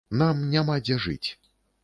[0.21, 1.29] Нам няма дзе жыць.